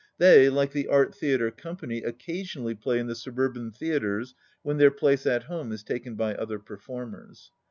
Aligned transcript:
They, 0.17 0.49
like 0.49 0.71
the 0.71 0.87
Art 0.87 1.13
Theatre 1.13 1.51
Company, 1.51 2.01
occasionally 2.01 2.73
play 2.73 2.97
in 2.97 3.05
the 3.05 3.13
subur 3.13 3.53
ban 3.53 3.69
theatres 3.69 4.33
when 4.63 4.77
their 4.77 4.89
place 4.89 5.27
at 5.27 5.43
home 5.43 5.71
is 5.71 5.83
taken 5.83 6.15
by 6.15 6.33
odier 6.33 6.65
performers. 6.65 7.51